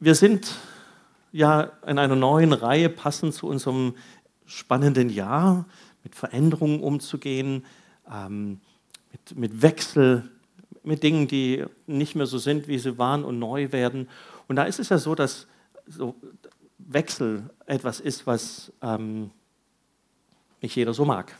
[0.00, 0.56] wir sind
[1.30, 3.94] ja in einer neuen Reihe passend zu unserem
[4.46, 5.66] spannenden Jahr,
[6.02, 7.64] mit Veränderungen umzugehen,
[8.10, 8.60] ähm,
[9.12, 10.30] mit, mit Wechsel,
[10.82, 14.08] mit Dingen, die nicht mehr so sind, wie sie waren und neu werden.
[14.48, 15.46] Und da ist es ja so, dass
[15.86, 16.16] so
[16.78, 19.30] Wechsel etwas ist, was ähm,
[20.62, 21.36] nicht jeder so mag.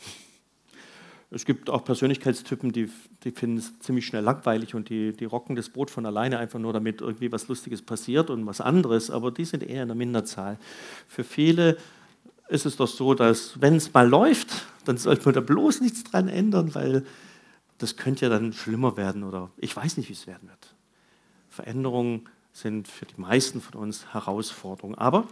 [1.33, 2.91] Es gibt auch Persönlichkeitstypen, die,
[3.23, 6.59] die finden es ziemlich schnell langweilig und die, die rocken das Boot von alleine einfach
[6.59, 9.97] nur, damit irgendwie was Lustiges passiert und was anderes, aber die sind eher in der
[9.97, 10.59] Minderzahl.
[11.07, 11.77] Für viele
[12.49, 14.49] ist es doch so, dass wenn es mal läuft,
[14.85, 17.07] dann sollte man da bloß nichts dran ändern, weil
[17.79, 20.75] das könnte ja dann schlimmer werden oder ich weiß nicht, wie es werden wird.
[21.49, 24.97] Veränderungen sind für die meisten von uns Herausforderungen.
[24.97, 25.29] Aber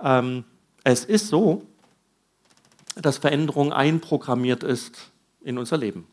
[0.00, 0.44] ähm,
[0.84, 1.66] es ist so,
[2.96, 5.10] dass Veränderung einprogrammiert ist
[5.40, 6.06] in unser Leben.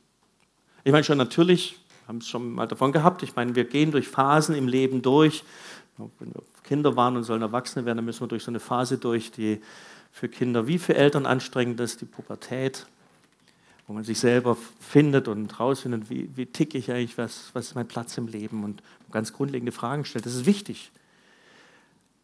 [0.83, 4.07] Ich meine schon natürlich, haben es schon mal davon gehabt, ich meine, wir gehen durch
[4.07, 5.43] Phasen im Leben durch.
[5.97, 8.97] Wenn wir Kinder waren und sollen Erwachsene werden, dann müssen wir durch so eine Phase
[8.97, 9.61] durch, die
[10.11, 12.85] für Kinder wie für Eltern anstrengend ist, die Pubertät,
[13.87, 17.75] wo man sich selber findet und rausfindet, wie, wie ticke ich eigentlich, was, was ist
[17.75, 20.25] mein Platz im Leben und ganz grundlegende Fragen stellt.
[20.25, 20.91] Das ist wichtig.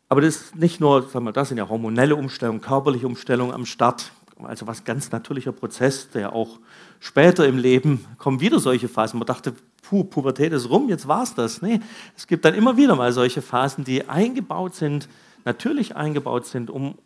[0.08, 3.66] Aber das ist nicht nur, sagen wir, das sind ja hormonelle Umstellungen, körperliche Umstellungen am
[3.66, 4.12] Start,
[4.44, 6.60] also was ganz natürlicher Prozess, der auch
[7.00, 9.20] später im Leben kommen wieder solche Phasen.
[9.20, 11.62] Man dachte, puh, Pubertät ist rum, jetzt war es das.
[11.62, 11.80] Nee,
[12.18, 15.08] es gibt dann immer wieder mal solche Phasen, die eingebaut sind,
[15.46, 16.98] natürlich eingebaut sind, um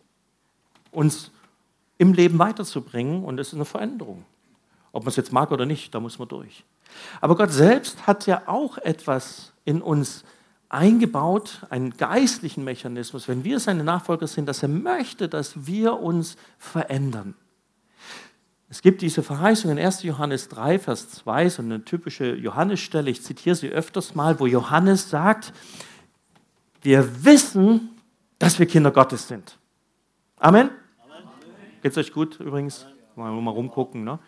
[0.91, 1.31] uns
[1.97, 4.25] im Leben weiterzubringen und es ist eine Veränderung.
[4.91, 6.64] Ob man es jetzt mag oder nicht, da muss man durch.
[7.21, 10.23] Aber Gott selbst hat ja auch etwas in uns
[10.70, 16.38] eingebaut, einen geistlichen Mechanismus, wenn wir seine Nachfolger sind, dass er möchte, dass wir uns
[16.58, 17.34] verändern.
[18.70, 20.03] Es gibt diese Verheißung in 1.
[20.03, 25.09] Johannes 3, Vers 2, so eine typische Johannesstelle, ich zitiere sie öfters mal, wo Johannes
[25.09, 25.53] sagt,
[26.83, 27.89] wir wissen,
[28.38, 29.58] dass wir Kinder Gottes sind.
[30.38, 30.70] Amen?
[31.81, 32.86] Geht es euch gut übrigens?
[33.16, 34.04] Mal, mal rumgucken.
[34.04, 34.20] Ne?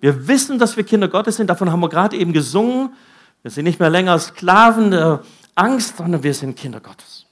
[0.00, 2.92] Wir wissen, dass wir Kinder Gottes sind, davon haben wir gerade eben gesungen.
[3.42, 5.22] Wir sind nicht mehr länger Sklaven der
[5.54, 7.26] Angst, sondern wir sind Kinder Gottes.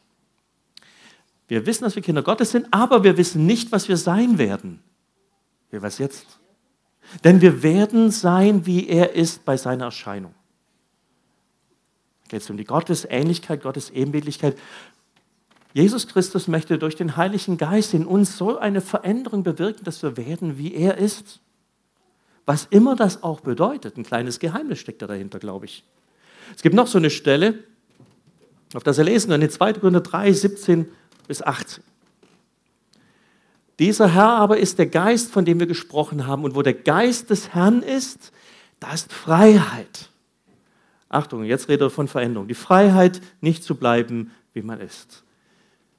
[1.48, 4.82] Wir wissen, dass wir Kinder Gottes sind, aber wir wissen nicht, was wir sein werden.
[5.70, 6.26] Wie was jetzt?
[7.22, 10.34] Denn wir werden sein, wie er ist bei seiner Erscheinung.
[12.28, 14.56] Geht es um die Gottesähnlichkeit, Gottes Ebenbildlichkeit.
[15.74, 20.16] Jesus Christus möchte durch den Heiligen Geist in uns so eine Veränderung bewirken, dass wir
[20.16, 21.40] werden, wie er ist.
[22.46, 25.84] Was immer das auch bedeutet, ein kleines Geheimnis steckt da dahinter, glaube ich.
[26.54, 27.58] Es gibt noch so eine Stelle,
[28.74, 29.74] auf das er lesen in 2.
[29.74, 30.88] Korinther 3, 17
[31.26, 31.82] bis 18.
[33.78, 36.44] Dieser Herr aber ist der Geist, von dem wir gesprochen haben.
[36.44, 38.32] Und wo der Geist des Herrn ist,
[38.78, 40.10] da ist Freiheit.
[41.08, 42.48] Achtung, jetzt redet er von Veränderung.
[42.48, 45.24] Die Freiheit, nicht zu bleiben, wie man ist.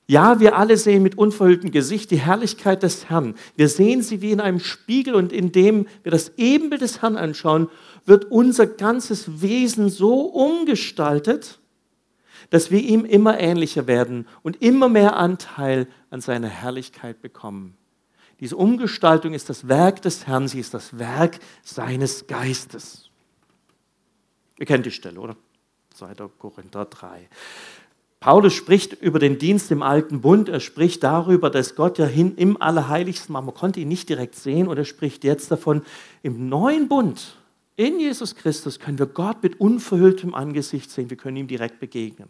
[0.07, 3.33] Ja, wir alle sehen mit unverhülltem Gesicht die Herrlichkeit des Herrn.
[3.55, 7.69] Wir sehen sie wie in einem Spiegel und indem wir das Ebenbild des Herrn anschauen,
[8.05, 11.59] wird unser ganzes Wesen so umgestaltet,
[12.51, 17.75] dass wir ihm immer ähnlicher werden und immer mehr Anteil an seiner Herrlichkeit bekommen.
[18.39, 23.09] Diese Umgestaltung ist das Werk des Herrn, sie ist das Werk seines Geistes.
[24.59, 25.35] Ihr kennt die Stelle, oder?
[25.95, 26.13] 2.
[26.37, 27.27] Korinther 3.
[28.25, 30.49] Paulus spricht über den Dienst im alten Bund.
[30.49, 33.43] Er spricht darüber, dass Gott ja hin im Allerheiligsten war.
[33.43, 34.67] Man konnte ihn nicht direkt sehen.
[34.67, 35.83] Und er spricht jetzt davon,
[36.23, 37.37] im neuen Bund,
[37.75, 41.11] in Jesus Christus, können wir Gott mit unverhülltem Angesicht sehen.
[41.11, 42.29] Wir können ihm direkt begegnen.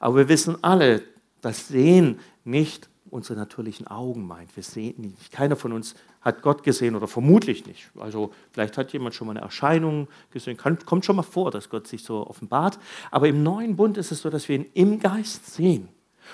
[0.00, 1.04] Aber wir wissen alle,
[1.40, 4.56] das Sehen nicht unsere natürlichen Augen meint.
[4.56, 5.30] Wir sehen nicht.
[5.30, 5.94] Keiner von uns
[6.26, 7.90] hat Gott gesehen oder vermutlich nicht.
[7.98, 10.56] Also vielleicht hat jemand schon mal eine Erscheinung gesehen.
[10.56, 12.78] kommt schon mal vor, dass Gott sich so offenbart.
[13.10, 15.88] Aber im neuen Bund ist es so, dass wir ihn im Geist sehen.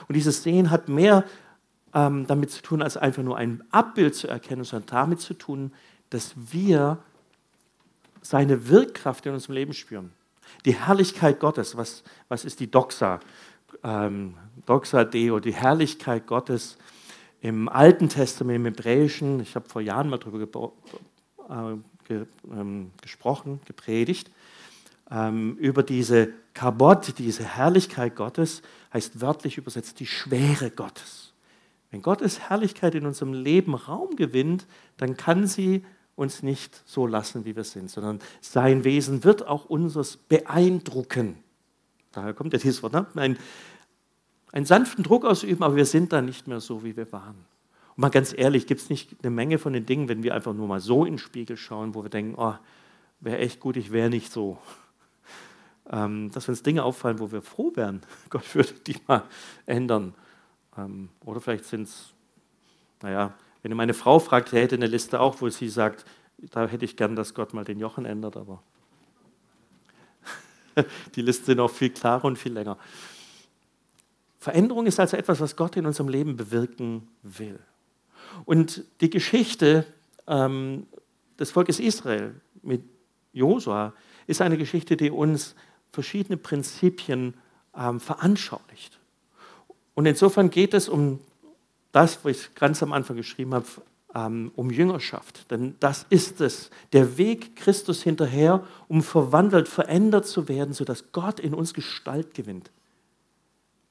[0.09, 1.25] Und dieses Sehen hat mehr
[1.95, 5.73] ähm, damit zu tun, als einfach nur ein Abbild zu erkennen, sondern damit zu tun,
[6.09, 6.99] dass wir
[8.23, 10.13] seine Wirkkraft in unserem Leben spüren.
[10.65, 13.21] Die Herrlichkeit Gottes, was, was ist die Doxa?
[13.85, 14.35] ähm,
[14.67, 16.79] Doxa Deo, die Herrlichkeit Gottes
[17.43, 19.41] im Alten Testament, im Hebräischen.
[19.41, 20.73] Ich habe vor Jahren mal darüber
[21.51, 24.31] äh, ge, ähm, gesprochen, gepredigt.
[25.11, 28.63] Ähm, über diese Kabot, diese Herrlichkeit Gottes,
[28.95, 31.33] heißt wörtlich übersetzt die Schwere Gottes.
[31.91, 34.67] Wenn Gottes Herrlichkeit in unserem Leben Raum gewinnt,
[34.97, 35.85] dann kann sie
[36.15, 41.39] uns nicht so lassen, wie wir sind, sondern sein Wesen wird auch unseres beeindrucken.
[42.13, 42.93] Daher kommt ja dieses Wort.
[42.93, 43.07] Ne?
[43.17, 43.37] Ein,
[44.53, 47.47] einen sanften Druck ausüben, aber wir sind dann nicht mehr so, wie wir waren.
[47.97, 50.53] Und mal ganz ehrlich, gibt es nicht eine Menge von den Dingen, wenn wir einfach
[50.53, 52.55] nur mal so in den Spiegel schauen, wo wir denken, oh,
[53.21, 54.59] wäre echt gut, ich wäre nicht so.
[55.91, 59.25] ähm, dass uns Dinge auffallen, wo wir froh wären, Gott würde die mal
[59.67, 60.15] ändern.
[60.77, 62.13] Ähm, oder vielleicht sind es,
[63.03, 66.05] naja, wenn ihr meine Frau fragt, er hätte eine Liste auch, wo sie sagt,
[66.39, 68.63] da hätte ich gern, dass Gott mal den Jochen ändert, aber
[71.15, 72.77] die Listen sind auch viel klarer und viel länger.
[74.43, 77.61] Veränderung ist also etwas, was Gott in unserem Leben bewirken will.
[78.45, 79.87] Und die Geschichte
[80.27, 80.89] ähm,
[81.39, 82.83] des Volkes Israel mit
[83.33, 83.93] Josua
[84.27, 85.55] ist eine Geschichte, die uns
[85.93, 87.35] verschiedene Prinzipien
[87.77, 88.99] ähm, veranschaulicht.
[89.95, 91.21] Und insofern geht es um
[91.93, 93.67] das, was ich ganz am Anfang geschrieben habe,
[94.13, 95.53] ähm, um Jüngerschaft.
[95.53, 101.39] Denn das ist es, der Weg Christus hinterher, um verwandelt, verändert zu werden, sodass Gott
[101.39, 102.73] in uns Gestalt gewinnt.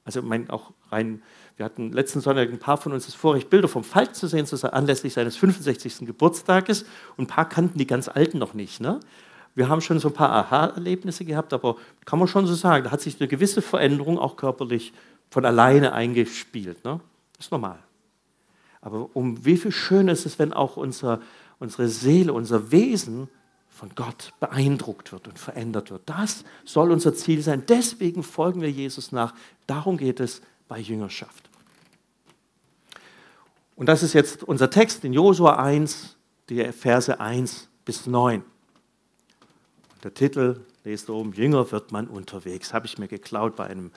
[0.04, 1.22] Also mein, auch rein,
[1.56, 4.46] wir hatten letzten Sonntag ein paar von uns das Vorrecht, Bilder vom Falk zu sehen,
[4.64, 6.06] anlässlich seines 65.
[6.06, 6.84] Geburtstages.
[7.16, 8.80] Und ein paar kannten die ganz Alten noch nicht.
[8.80, 9.00] Ne?
[9.54, 12.90] Wir haben schon so ein paar Aha-Erlebnisse gehabt, aber kann man schon so sagen, da
[12.90, 14.92] hat sich eine gewisse Veränderung auch körperlich
[15.30, 16.84] von alleine eingespielt.
[16.84, 17.00] Ne?
[17.38, 17.78] Ist normal.
[18.80, 21.20] Aber um wie viel schöner ist es, wenn auch unser,
[21.60, 23.28] unsere Seele, unser Wesen
[23.82, 26.02] von Gott beeindruckt wird und verändert wird.
[26.06, 27.64] Das soll unser Ziel sein.
[27.66, 29.34] Deswegen folgen wir Jesus nach.
[29.66, 31.50] Darum geht es bei Jüngerschaft.
[33.74, 36.16] Und das ist jetzt unser Text in Josua 1,
[36.48, 38.44] die Verse 1 bis 9.
[40.04, 42.72] Der Titel, lest oben, Jünger wird man unterwegs.
[42.72, 43.90] Habe ich mir geklaut bei einem,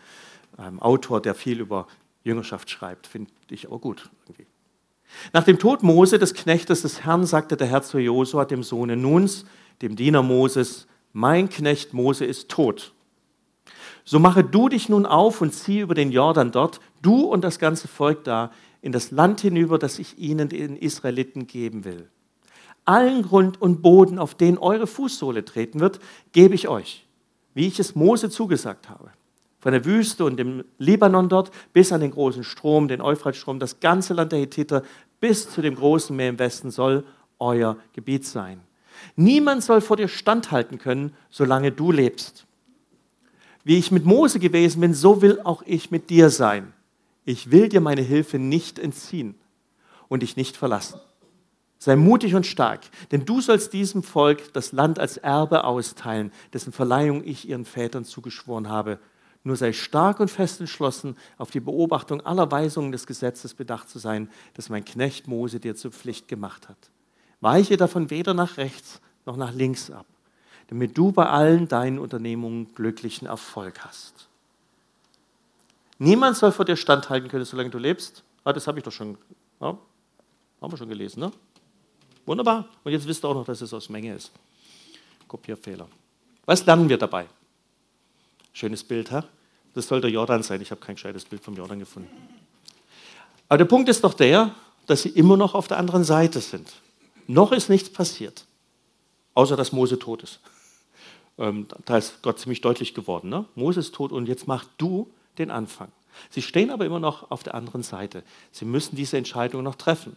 [0.58, 1.86] einem Autor, der viel über
[2.24, 3.06] Jüngerschaft schreibt.
[3.06, 4.10] Finde ich aber gut.
[4.26, 4.48] Irgendwie.
[5.32, 8.98] Nach dem Tod Mose, des Knechtes des Herrn, sagte der Herr zu Josua, dem Sohne
[8.98, 9.46] Nuns,
[9.82, 12.94] dem Diener Moses, mein Knecht Mose ist tot.
[14.04, 17.58] So mache du dich nun auf und zieh über den Jordan dort, du und das
[17.58, 18.52] ganze Volk da,
[18.82, 22.08] in das Land hinüber, das ich ihnen, den Israeliten, geben will.
[22.86, 26.00] Allen Grund und Boden, auf den eure Fußsohle treten wird,
[26.34, 27.08] gebe ich euch,
[27.56, 29.10] wie ich es Mose zugesagt habe.
[29.60, 33.80] Von der Wüste und dem Libanon dort bis an den großen Strom, den Euphratstrom, das
[33.80, 34.84] ganze Land der Hethiter
[35.20, 37.04] bis zu dem großen Meer im Westen soll
[37.40, 38.62] euer Gebiet sein.
[39.16, 42.46] Niemand soll vor dir standhalten können, solange du lebst.
[43.64, 46.74] Wie ich mit Mose gewesen bin, so will auch ich mit dir sein.
[47.26, 49.36] Ich will dir meine Hilfe nicht entziehen
[50.08, 51.00] und dich nicht verlassen.
[51.80, 52.82] Sei mutig und stark,
[53.12, 58.06] denn du sollst diesem Volk das Land als Erbe austeilen, dessen Verleihung ich ihren Vätern
[58.06, 59.00] zugeschworen habe.
[59.44, 64.00] Nur sei stark und fest entschlossen, auf die Beobachtung aller Weisungen des Gesetzes bedacht zu
[64.00, 66.92] sein, das mein Knecht Mose dir zur Pflicht gemacht hat.
[67.42, 70.06] Weiche davon weder nach rechts noch nach links ab,
[70.68, 74.28] damit du bei allen deinen Unternehmungen glücklichen Erfolg hast.
[75.98, 78.24] Niemand soll vor dir standhalten können, solange du lebst.
[78.44, 79.18] Ah, das habe ich doch schon,
[79.60, 79.78] ja,
[80.62, 81.32] haben wir schon gelesen, ne?
[82.26, 82.68] Wunderbar.
[82.84, 84.32] Und jetzt wisst ihr auch noch, dass es aus Menge ist.
[85.28, 85.88] Kopierfehler.
[86.46, 87.28] Was lernen wir dabei?
[88.52, 89.24] Schönes Bild, ha?
[89.74, 90.62] Das soll der Jordan sein.
[90.62, 92.10] Ich habe kein gescheites Bild vom Jordan gefunden.
[93.48, 94.56] Aber der Punkt ist doch der,
[94.88, 96.72] dass sie immer noch auf der anderen Seite sind.
[97.28, 98.46] Noch ist nichts passiert,
[99.34, 100.40] außer dass Mose tot ist.
[101.38, 103.30] Ähm, da ist Gott ziemlich deutlich geworden.
[103.30, 103.46] Ne?
[103.56, 105.92] Mose ist tot und jetzt mach du den Anfang.
[106.30, 108.24] Sie stehen aber immer noch auf der anderen Seite.
[108.52, 110.16] Sie müssen diese Entscheidung noch treffen.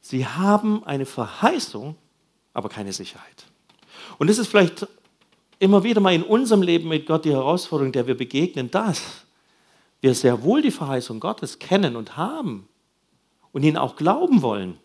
[0.00, 1.94] Sie haben eine Verheißung,
[2.52, 3.46] aber keine Sicherheit.
[4.18, 4.88] Und es ist vielleicht
[5.60, 9.24] immer wieder mal in unserem Leben mit Gott die Herausforderung, der wir begegnen, dass
[10.00, 12.66] wir sehr wohl die Verheißung Gottes kennen und haben,
[13.52, 14.78] und ihnen auch glauben wollen.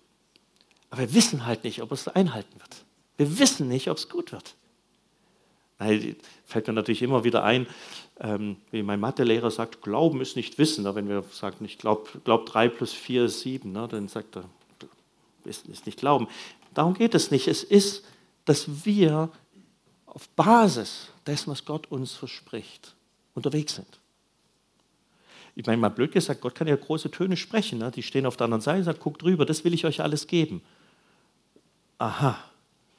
[0.89, 2.85] Aber wir wissen halt nicht, ob es einhalten wird.
[3.17, 4.55] Wir wissen nicht, ob es gut wird.
[5.79, 7.67] Nein, fällt mir natürlich immer wieder ein,
[8.19, 10.85] ähm, wie mein Mathelehrer sagt, Glauben ist nicht Wissen.
[10.95, 14.45] Wenn wir sagen, ich glaube, glaub 3 plus 4 ist 7, ne, dann sagt er,
[15.43, 16.27] Wissen ist nicht Glauben.
[16.73, 17.47] Darum geht es nicht.
[17.47, 18.05] Es ist,
[18.45, 19.29] dass wir
[20.05, 22.95] auf Basis dessen, was Gott uns verspricht,
[23.33, 23.99] unterwegs sind
[25.55, 27.79] ich meine mal blöd gesagt, Gott kann ja große Töne sprechen.
[27.79, 27.89] Ne?
[27.89, 30.27] Die stehen auf der anderen Seite und sagen, guckt rüber, das will ich euch alles
[30.27, 30.61] geben.
[31.97, 32.37] Aha,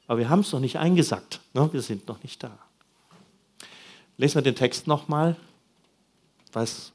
[0.06, 1.40] aber wir haben es noch nicht eingesackt.
[1.52, 1.68] Ne?
[1.72, 2.58] Wir sind noch nicht da.
[4.16, 5.36] Lesen wir den Text nochmal,
[6.52, 6.92] was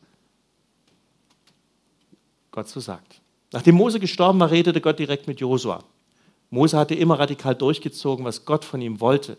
[2.50, 3.22] Gott so sagt.
[3.52, 5.84] Nachdem Mose gestorben war, redete Gott direkt mit Josua.
[6.50, 9.38] Mose hatte immer radikal durchgezogen, was Gott von ihm wollte.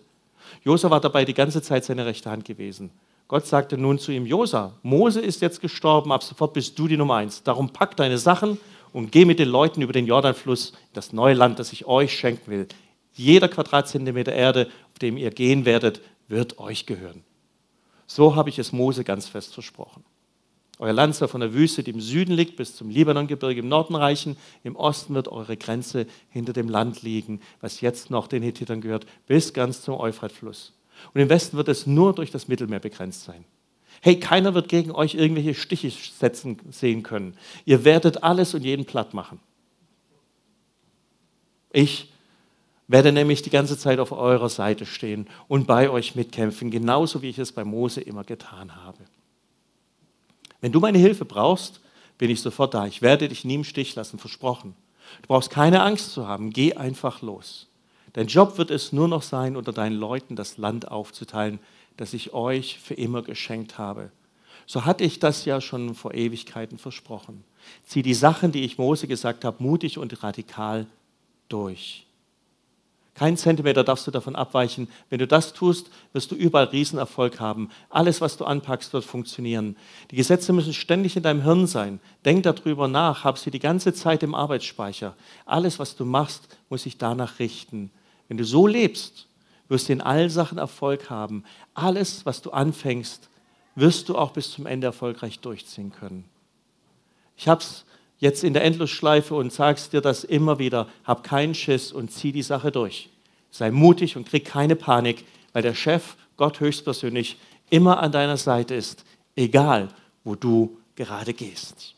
[0.63, 2.91] Josua war dabei die ganze Zeit seine rechte Hand gewesen.
[3.29, 6.97] Gott sagte nun zu ihm, Josa, Mose ist jetzt gestorben, ab sofort bist du die
[6.97, 7.43] Nummer eins.
[7.43, 8.59] Darum pack deine Sachen
[8.93, 12.17] und geh mit den Leuten über den Jordanfluss in das neue Land, das ich euch
[12.17, 12.69] schenken will.
[13.15, 17.25] Jeder Quadratzentimeter Erde, auf dem ihr gehen werdet, wird euch gehören.
[18.07, 20.05] So habe ich es Mose ganz fest versprochen.
[20.79, 23.95] Euer Land soll von der Wüste, die im Süden liegt, bis zum Libanongebirge im Norden
[23.95, 24.37] reichen.
[24.65, 29.07] Im Osten wird eure Grenze hinter dem Land liegen, was jetzt noch den Hittitern gehört,
[29.27, 30.73] bis ganz zum Euphratfluss.
[31.15, 33.45] Und im Westen wird es nur durch das Mittelmeer begrenzt sein.
[34.01, 37.37] Hey, keiner wird gegen euch irgendwelche Stiche setzen sehen können.
[37.65, 39.39] Ihr werdet alles und jeden platt machen.
[41.73, 42.13] Ich
[42.89, 47.31] werde nämlich die ganze Zeit auf eurer Seite stehen und bei euch mitkämpfen, genauso wie
[47.31, 48.99] ich es bei Mose immer getan habe.
[50.61, 51.81] Wenn du meine Hilfe brauchst,
[52.19, 52.87] bin ich sofort da.
[52.87, 54.75] Ich werde dich nie im Stich lassen, versprochen.
[55.23, 57.69] Du brauchst keine Angst zu haben, geh einfach los.
[58.15, 61.59] Dein Job wird es nur noch sein, unter deinen Leuten das Land aufzuteilen,
[61.97, 64.11] das ich euch für immer geschenkt habe.
[64.67, 67.45] So hatte ich das ja schon vor Ewigkeiten versprochen.
[67.85, 70.87] Zieh die Sachen, die ich Mose gesagt habe, mutig und radikal
[71.49, 72.07] durch.
[73.15, 74.89] Kein Zentimeter darfst du davon abweichen.
[75.11, 77.69] Wenn du das tust, wirst du überall Riesenerfolg haben.
[77.91, 79.77] Alles, was du anpackst, wird funktionieren.
[80.11, 82.01] Die Gesetze müssen ständig in deinem Hirn sein.
[82.25, 85.15] Denk darüber nach, hab sie die ganze Zeit im Arbeitsspeicher.
[85.45, 87.91] Alles, was du machst, muss sich danach richten.
[88.33, 89.27] Wenn du so lebst,
[89.69, 91.45] wirst du in allen Sachen Erfolg haben.
[91.75, 93.29] Alles, was du anfängst,
[93.75, 96.25] wirst du auch bis zum Ende erfolgreich durchziehen können.
[97.37, 97.85] Ich habe es
[98.17, 102.33] jetzt in der Endlosschleife und sagst dir das immer wieder, hab keinen Schiss und zieh
[102.33, 103.11] die Sache durch.
[103.51, 107.37] Sei mutig und krieg keine Panik, weil der Chef, Gott höchstpersönlich,
[107.69, 109.05] immer an deiner Seite ist,
[109.37, 109.91] egal
[110.25, 111.95] wo du gerade gehst.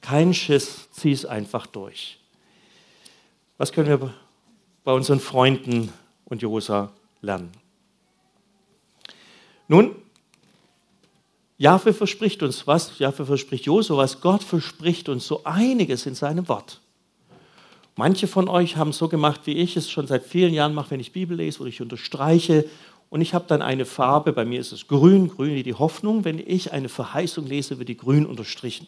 [0.00, 2.18] Kein Schiss, zieh es einfach durch.
[3.58, 4.14] Was können wir
[4.86, 5.92] bei unseren Freunden
[6.26, 7.50] und Josa lernen?
[9.66, 9.96] Nun,
[11.58, 16.48] Jahwe verspricht uns was, Jahwe verspricht Josua was, Gott verspricht uns so einiges in seinem
[16.48, 16.80] Wort.
[17.96, 21.00] Manche von euch haben so gemacht, wie ich es schon seit vielen Jahren mache, wenn
[21.00, 22.64] ich Bibel lese oder ich unterstreiche.
[23.10, 26.24] Und ich habe dann eine Farbe, bei mir ist es grün, grün wie die Hoffnung.
[26.24, 28.86] Wenn ich eine Verheißung lese, wird die grün unterstrichen.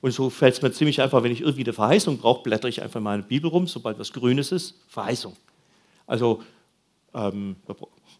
[0.00, 2.82] Und so fällt es mir ziemlich einfach, wenn ich irgendwie eine Verheißung brauche, blättere ich
[2.82, 5.36] einfach mal eine Bibel rum, sobald was Grünes ist, Verheißung.
[6.06, 6.42] Also,
[7.14, 7.74] ähm, da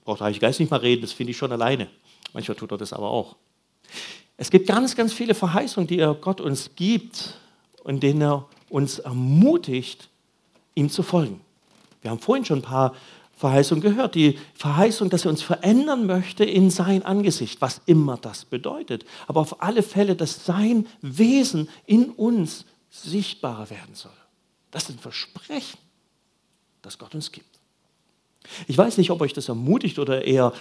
[0.05, 1.89] braucht der Heilige Geist nicht mal reden, das finde ich schon alleine.
[2.33, 3.37] Manchmal tut er das aber auch.
[4.37, 7.35] Es gibt ganz, ganz viele Verheißungen, die Gott uns gibt
[7.85, 10.09] und denen er uns ermutigt,
[10.75, 11.41] ihm zu folgen.
[12.03, 12.95] Wir haben vorhin schon ein paar
[13.39, 14.17] Verheißungen gehört.
[14.17, 19.05] Die Verheißung, dass er uns verändern möchte in sein Angesicht, was immer das bedeutet.
[19.29, 24.11] Aber auf alle Fälle, dass sein Wesen in uns sichtbarer werden soll.
[24.73, 25.79] Das ist ein Versprechen,
[26.83, 27.61] das Gott uns gibt.
[28.67, 30.53] Ich weiß nicht, ob euch das ermutigt oder eher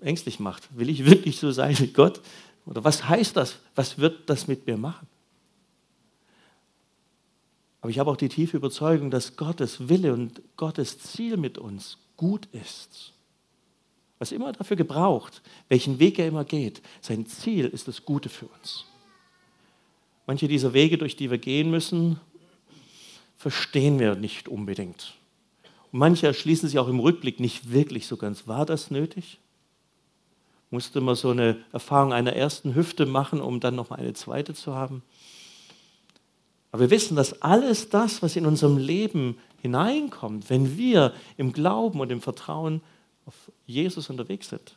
[0.00, 0.68] ängstlich macht.
[0.76, 2.22] Will ich wirklich so sein wie Gott?
[2.64, 3.56] Oder was heißt das?
[3.74, 5.06] Was wird das mit mir machen?
[7.80, 11.98] Aber ich habe auch die tiefe Überzeugung, dass Gottes Wille und Gottes Ziel mit uns
[12.16, 13.12] gut ist.
[14.18, 18.46] Was immer dafür gebraucht, welchen Weg er immer geht, sein Ziel ist das Gute für
[18.46, 18.84] uns.
[20.26, 22.20] Manche dieser Wege, durch die wir gehen müssen,
[23.36, 25.14] verstehen wir nicht unbedingt.
[25.92, 28.48] Und manche erschließen sich auch im Rückblick nicht wirklich so ganz.
[28.48, 29.38] War das nötig?
[30.70, 34.74] musste man so eine Erfahrung einer ersten Hüfte machen, um dann noch eine zweite zu
[34.74, 35.02] haben.
[36.70, 42.00] Aber wir wissen, dass alles das, was in unserem Leben hineinkommt, wenn wir im Glauben
[42.00, 42.82] und im Vertrauen
[43.26, 43.34] auf
[43.66, 44.76] Jesus unterwegs sind,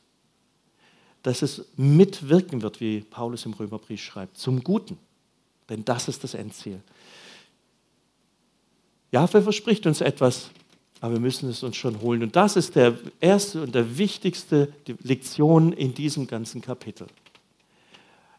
[1.23, 4.97] dass es mitwirken wird, wie Paulus im Römerbrief schreibt, zum Guten.
[5.69, 6.81] Denn das ist das Endziel.
[9.11, 10.49] Jahwe verspricht uns etwas,
[11.01, 12.23] aber wir müssen es uns schon holen.
[12.23, 17.07] Und das ist der erste und der wichtigste Lektion in diesem ganzen Kapitel.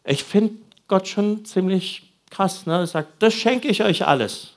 [0.03, 0.55] Ich finde
[0.87, 2.65] Gott schon ziemlich krass.
[2.65, 2.73] Ne?
[2.73, 4.53] Er sagt, das schenke ich euch alles.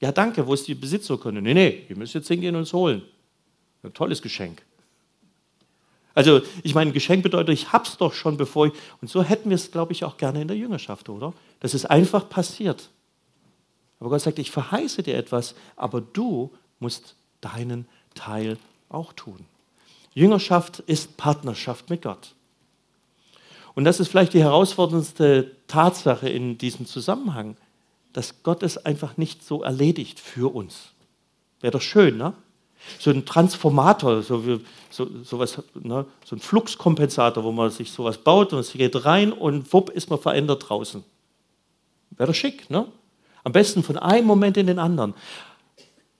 [0.00, 1.40] Ja, danke, wo ist die Besitzurkunde?
[1.40, 3.02] Nee, nee, ihr müsst jetzt hingehen und es holen.
[3.82, 4.62] Ein tolles Geschenk.
[6.14, 8.72] Also, ich meine, ein Geschenk bedeutet, ich hab's doch schon, bevor ich.
[9.02, 11.34] Und so hätten wir es, glaube ich, auch gerne in der Jüngerschaft, oder?
[11.60, 12.88] Das ist einfach passiert.
[14.00, 18.56] Aber Gott sagt, ich verheiße dir etwas, aber du musst deinen Teil
[18.88, 19.44] auch tun.
[20.14, 22.34] Jüngerschaft ist Partnerschaft mit Gott.
[23.76, 27.56] Und das ist vielleicht die herausforderndste Tatsache in diesem Zusammenhang,
[28.14, 30.92] dass Gott es einfach nicht so erledigt für uns.
[31.60, 32.32] Wäre doch schön, ne?
[32.98, 36.06] So ein Transformator, so, wie, so, sowas, ne?
[36.24, 40.08] so ein Fluxkompensator, wo man sich sowas baut und es geht rein und wupp ist
[40.08, 41.04] man verändert draußen.
[42.10, 42.86] Wäre doch schick, ne?
[43.44, 45.14] Am besten von einem Moment in den anderen.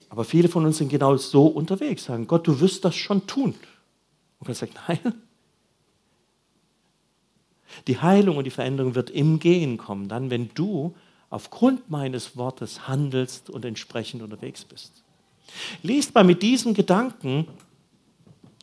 [0.09, 3.55] Aber viele von uns sind genau so unterwegs, sagen, Gott, du wirst das schon tun.
[4.39, 5.23] Und Gott sagt, nein.
[7.87, 10.95] Die Heilung und die Veränderung wird im Gehen kommen, dann, wenn du
[11.29, 15.03] aufgrund meines Wortes handelst und entsprechend unterwegs bist.
[15.83, 17.47] Liest mal mit diesem Gedanken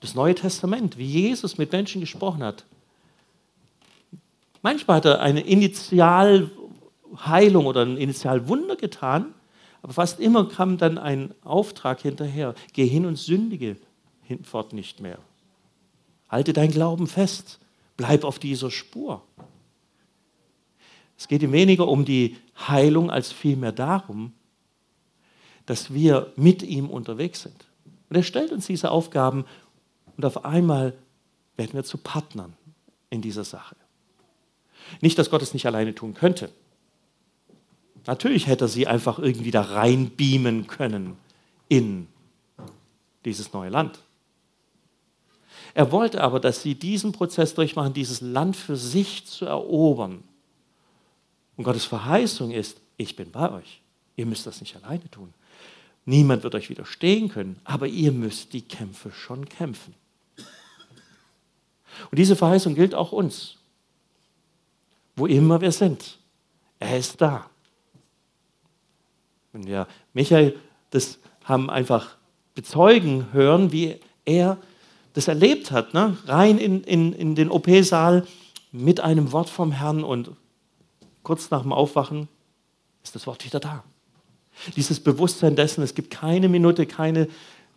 [0.00, 2.64] das Neue Testament, wie Jesus mit Menschen gesprochen hat.
[4.62, 6.50] Manchmal hat er eine Initialheilung
[7.66, 9.34] oder ein Initialwunder getan,
[9.82, 12.54] aber fast immer kam dann ein Auftrag hinterher.
[12.72, 13.76] Geh hin und sündige.
[14.22, 15.18] hinfort nicht mehr.
[16.30, 17.60] Halte dein Glauben fest.
[17.96, 19.22] Bleib auf dieser Spur.
[21.16, 22.36] Es geht ihm weniger um die
[22.68, 24.32] Heilung als vielmehr darum,
[25.66, 27.66] dass wir mit ihm unterwegs sind.
[28.08, 29.44] Und er stellt uns diese Aufgaben
[30.16, 30.94] und auf einmal
[31.56, 32.54] werden wir zu Partnern
[33.10, 33.76] in dieser Sache.
[35.00, 36.50] Nicht, dass Gott es nicht alleine tun könnte.
[38.06, 41.16] Natürlich hätte er sie einfach irgendwie da reinbeamen können
[41.68, 42.06] in
[43.24, 44.03] dieses neue Land.
[45.74, 50.22] Er wollte aber, dass sie diesen Prozess durchmachen, dieses Land für sich zu erobern.
[51.56, 53.80] Und Gottes Verheißung ist, ich bin bei euch.
[54.16, 55.34] Ihr müsst das nicht alleine tun.
[56.04, 59.94] Niemand wird euch widerstehen können, aber ihr müsst die Kämpfe schon kämpfen.
[62.10, 63.56] Und diese Verheißung gilt auch uns.
[65.16, 66.18] Wo immer wir sind,
[66.78, 67.48] er ist da.
[69.52, 70.58] Und ja, Michael,
[70.90, 72.16] das haben einfach
[72.54, 74.58] bezeugen hören, wie er
[75.14, 76.16] das erlebt hat, ne?
[76.26, 78.26] rein in, in, in den OP-Saal
[78.72, 80.32] mit einem Wort vom Herrn und
[81.22, 82.28] kurz nach dem Aufwachen
[83.02, 83.84] ist das Wort wieder da.
[84.76, 87.28] Dieses Bewusstsein dessen, es gibt keine Minute, keine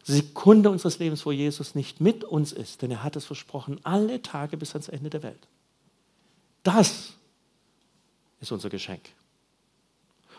[0.03, 4.21] Sekunde unseres Lebens, wo Jesus nicht mit uns ist, denn er hat es versprochen, alle
[4.21, 5.47] Tage bis ans Ende der Welt.
[6.63, 7.13] Das
[8.39, 9.01] ist unser Geschenk.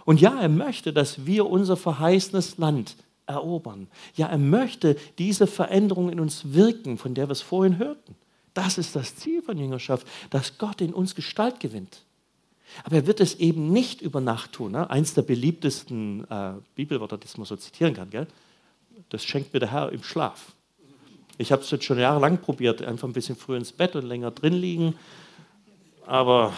[0.05, 2.97] Und ja, er möchte, dass wir unser verheißenes Land
[3.29, 3.89] erobern.
[4.15, 8.17] Ja, er möchte diese Veränderung in uns wirken, von der wir es vorhin hörten.
[8.55, 12.03] Das ist das Ziel von Jüngerschaft, dass Gott in uns Gestalt gewinnt.
[12.85, 14.73] Aber er wird es eben nicht über Nacht tun.
[14.73, 14.91] Ne?
[14.91, 18.27] Eins der beliebtesten äh, Bibelwörter, das man so zitieren kann, gell?
[19.11, 20.53] das schenkt mir der Herr im Schlaf.
[21.39, 24.33] Ich habe es jetzt schon jahrelang probiert, einfach ein bisschen früher ins Bett und länger
[24.33, 24.95] drin liegen,
[26.05, 26.53] aber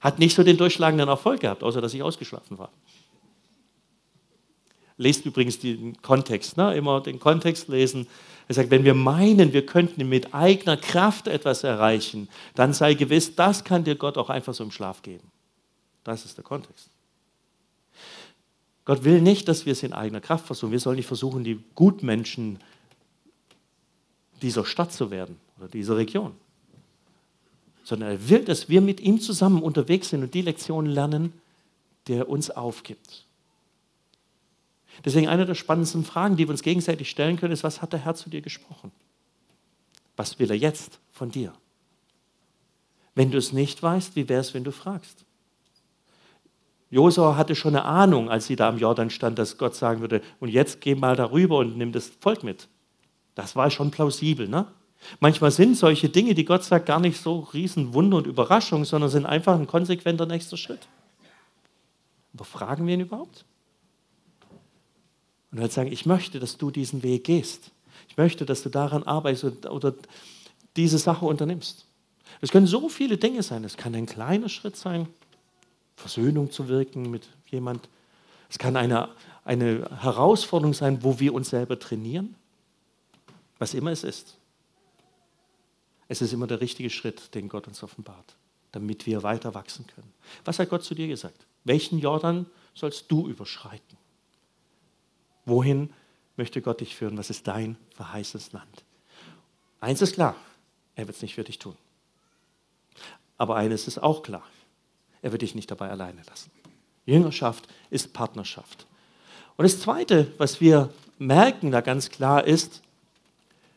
[0.00, 2.70] hat nicht so den durchschlagenden Erfolg gehabt, außer dass ich ausgeschlafen war.
[4.96, 6.74] Lest übrigens den Kontext, ne?
[6.76, 8.06] immer den Kontext lesen.
[8.46, 13.34] Er sagt, wenn wir meinen, wir könnten mit eigener Kraft etwas erreichen, dann sei gewiss,
[13.34, 15.30] das kann dir Gott auch einfach so im Schlaf geben.
[16.04, 16.90] Das ist der Kontext.
[18.84, 20.72] Gott will nicht, dass wir es in eigener Kraft versuchen.
[20.72, 22.58] Wir sollen nicht versuchen, die Gutmenschen
[24.42, 26.32] dieser Stadt zu werden oder dieser Region.
[27.82, 31.32] Sondern er will, dass wir mit ihm zusammen unterwegs sind und die Lektionen lernen,
[32.06, 33.24] die er uns aufgibt.
[35.04, 38.00] Deswegen eine der spannendsten Fragen, die wir uns gegenseitig stellen können, ist, was hat der
[38.00, 38.92] Herr zu dir gesprochen?
[40.16, 41.52] Was will er jetzt von dir?
[43.14, 45.24] Wenn du es nicht weißt, wie wäre es, wenn du fragst?
[46.90, 50.22] Josua hatte schon eine Ahnung, als sie da am Jordan stand, dass Gott sagen würde,
[50.38, 52.68] und jetzt geh mal darüber und nimm das Volk mit.
[53.34, 54.48] Das war schon plausibel.
[54.48, 54.66] Ne?
[55.20, 59.26] Manchmal sind solche Dinge, die Gott sagt, gar nicht so Riesenwunder und Überraschung, sondern sind
[59.26, 60.86] einfach ein konsequenter nächster Schritt.
[62.32, 63.44] Aber fragen wir ihn überhaupt?
[65.54, 67.70] Und wird sagen, ich möchte, dass du diesen Weg gehst.
[68.08, 69.94] Ich möchte, dass du daran arbeitest oder
[70.74, 71.86] diese Sache unternimmst.
[72.40, 73.62] Es können so viele Dinge sein.
[73.62, 75.06] Es kann ein kleiner Schritt sein,
[75.94, 77.88] Versöhnung zu wirken mit jemand.
[78.50, 79.10] Es kann eine,
[79.44, 82.34] eine Herausforderung sein, wo wir uns selber trainieren.
[83.60, 84.36] Was immer es ist.
[86.08, 88.34] Es ist immer der richtige Schritt, den Gott uns offenbart,
[88.72, 90.12] damit wir weiter wachsen können.
[90.44, 91.46] Was hat Gott zu dir gesagt?
[91.62, 94.03] Welchen Jordan sollst du überschreiten?
[95.46, 95.92] Wohin
[96.36, 97.18] möchte Gott dich führen?
[97.18, 98.84] Was ist dein verheißenes Land?
[99.80, 100.36] Eins ist klar,
[100.94, 101.76] er wird es nicht für dich tun.
[103.36, 104.44] Aber eines ist auch klar,
[105.22, 106.50] er wird dich nicht dabei alleine lassen.
[107.06, 108.86] Jüngerschaft ist Partnerschaft.
[109.56, 112.82] Und das Zweite, was wir merken da ganz klar ist,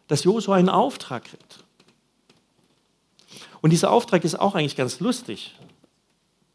[0.08, 1.63] dass Josua einen Auftrag kriegt.
[3.62, 5.56] Und dieser Auftrag ist auch eigentlich ganz lustig.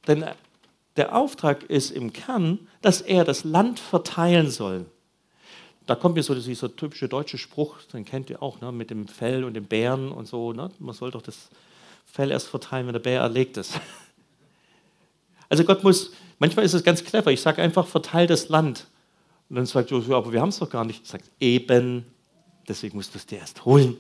[0.07, 0.25] Denn
[0.97, 4.87] der Auftrag ist im Kern, dass er das Land verteilen soll
[5.87, 9.09] da kommt mir so dieser typische deutsche Spruch, den kennt ihr auch, ne, mit dem
[9.09, 10.53] Fell und dem Bären und so.
[10.53, 10.71] Ne?
[10.79, 11.49] Man soll doch das
[12.07, 13.79] Fell erst verteilen, wenn der Bär erlegt ist.
[15.49, 18.87] Also Gott muss, manchmal ist es ganz clever, ich sage einfach, verteil das Land.
[19.51, 21.03] Und dann sagt Joshua, aber wir haben es doch gar nicht.
[21.03, 22.07] Ich sage, eben,
[22.67, 23.99] deswegen musst du es dir erst holen,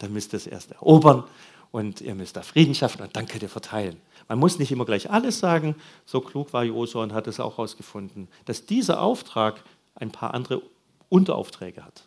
[0.00, 1.22] dann müsst ihr es erst erobern
[1.70, 4.00] und ihr müsst da Frieden schaffen und dann könnt ihr verteilen.
[4.26, 7.58] Man muss nicht immer gleich alles sagen, so klug war Josua und hat es auch
[7.58, 9.62] herausgefunden, dass dieser Auftrag
[9.94, 10.62] ein paar andere
[11.08, 12.04] Unteraufträge hat.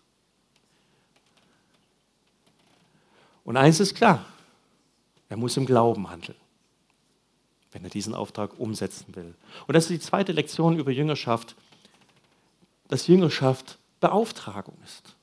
[3.43, 4.25] Und eins ist klar,
[5.29, 6.37] er muss im Glauben handeln,
[7.71, 9.33] wenn er diesen Auftrag umsetzen will.
[9.67, 11.55] Und das ist die zweite Lektion über Jüngerschaft,
[12.87, 15.15] dass Jüngerschaft Beauftragung ist.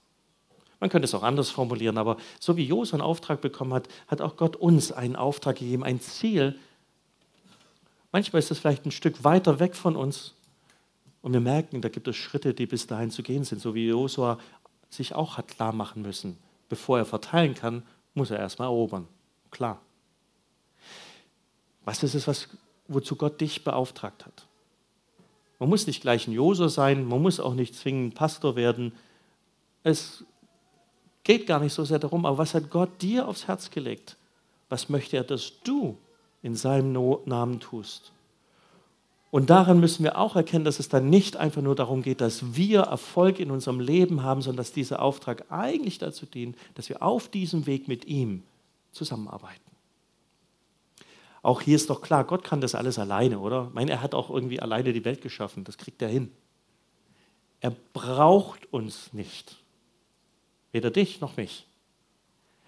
[0.80, 4.20] Man könnte es auch anders formulieren, aber so wie Josua einen Auftrag bekommen hat, hat
[4.20, 6.58] auch Gott uns einen Auftrag gegeben, ein Ziel.
[8.12, 10.34] Manchmal ist es vielleicht ein Stück weiter weg von uns,
[11.22, 13.88] und wir merken, da gibt es Schritte, die bis dahin zu gehen sind, so wie
[13.88, 14.38] Josua
[14.90, 16.38] sich auch hat klar machen müssen.
[16.68, 17.82] Bevor er verteilen kann,
[18.14, 19.08] muss er erstmal erobern.
[19.50, 19.80] Klar.
[21.84, 22.48] Was ist es, was,
[22.86, 24.46] wozu Gott dich beauftragt hat?
[25.58, 28.92] Man muss nicht gleich ein Josua sein, man muss auch nicht zwingend Pastor werden.
[29.82, 30.24] Es
[31.24, 34.16] geht gar nicht so sehr darum, aber was hat Gott dir aufs Herz gelegt?
[34.68, 35.98] Was möchte er, dass du
[36.42, 36.92] in seinem
[37.24, 38.12] Namen tust?
[39.30, 42.56] Und daran müssen wir auch erkennen, dass es dann nicht einfach nur darum geht, dass
[42.56, 47.02] wir Erfolg in unserem Leben haben, sondern dass dieser Auftrag eigentlich dazu dient, dass wir
[47.02, 48.42] auf diesem Weg mit ihm
[48.92, 49.60] zusammenarbeiten.
[51.42, 53.66] Auch hier ist doch klar, Gott kann das alles alleine, oder?
[53.68, 56.32] Ich meine, er hat auch irgendwie alleine die Welt geschaffen, das kriegt er hin.
[57.60, 59.56] Er braucht uns nicht.
[60.72, 61.66] Weder dich noch mich.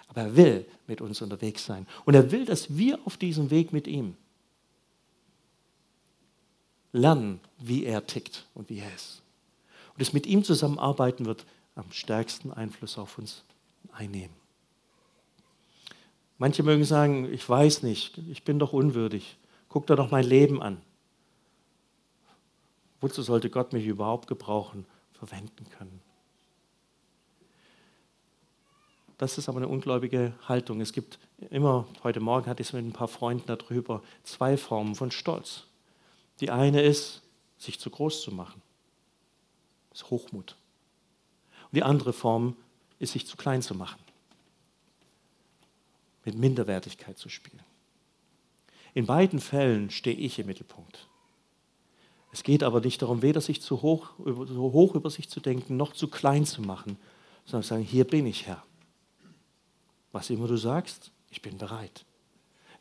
[0.08, 1.86] Aber er will mit uns unterwegs sein.
[2.04, 4.16] Und er will, dass wir auf diesem Weg mit ihm
[6.92, 9.22] lernen, wie er tickt und wie er ist.
[9.94, 13.44] Und es mit ihm zusammenarbeiten wird am stärksten Einfluss auf uns
[13.92, 14.34] einnehmen.
[16.38, 19.36] Manche mögen sagen, ich weiß nicht, ich bin doch unwürdig.
[19.68, 20.80] Guck dir doch mein Leben an.
[23.00, 26.00] Wozu sollte Gott mich überhaupt gebrauchen, verwenden können?
[29.18, 30.80] Das ist aber eine ungläubige Haltung.
[30.80, 31.18] Es gibt
[31.50, 35.64] immer, heute Morgen hatte ich es mit ein paar Freunden darüber, zwei Formen von Stolz.
[36.40, 37.22] Die eine ist,
[37.58, 38.62] sich zu groß zu machen.
[39.90, 40.56] Das ist Hochmut.
[41.64, 42.56] Und die andere Form
[42.98, 44.00] ist, sich zu klein zu machen.
[46.24, 47.62] Mit Minderwertigkeit zu spielen.
[48.94, 51.06] In beiden Fällen stehe ich im Mittelpunkt.
[52.32, 55.76] Es geht aber nicht darum, weder sich zu hoch, so hoch über sich zu denken,
[55.76, 56.96] noch zu klein zu machen,
[57.44, 58.62] sondern zu sagen, hier bin ich Herr.
[60.12, 62.04] Was immer du sagst, ich bin bereit.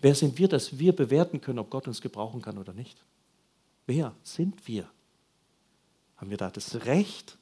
[0.02, 3.04] Wer sind wir, dass wir bewerten können, ob Gott uns gebrauchen kann oder nicht?
[3.90, 4.88] Wer sind wir?
[6.18, 7.40] Haben wir da das Recht?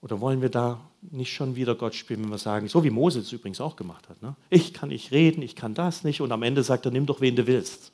[0.00, 3.18] Oder wollen wir da nicht schon wieder Gott spielen, wenn wir sagen, so wie Mose
[3.18, 4.22] es übrigens auch gemacht hat.
[4.22, 4.36] Ne?
[4.48, 6.20] Ich kann nicht reden, ich kann das nicht.
[6.20, 7.90] Und am Ende sagt er, nimm doch, wen du willst.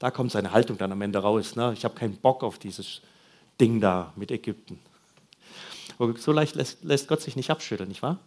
[0.00, 1.54] Da kommt seine Haltung dann am Ende raus.
[1.54, 1.72] Ne?
[1.74, 3.00] Ich habe keinen Bock auf dieses
[3.60, 4.80] Ding da mit Ägypten.
[6.00, 8.18] Aber so leicht lässt, lässt Gott sich nicht abschütteln, nicht wahr?